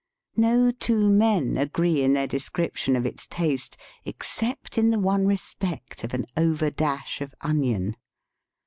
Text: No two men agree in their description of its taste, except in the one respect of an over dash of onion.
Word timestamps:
No 0.35 0.71
two 0.71 1.11
men 1.11 1.57
agree 1.59 2.01
in 2.01 2.13
their 2.13 2.25
description 2.25 2.95
of 2.95 3.05
its 3.05 3.27
taste, 3.27 3.77
except 4.03 4.79
in 4.79 4.89
the 4.89 4.97
one 4.99 5.27
respect 5.27 6.03
of 6.03 6.15
an 6.15 6.25
over 6.35 6.71
dash 6.71 7.21
of 7.21 7.35
onion. 7.41 7.95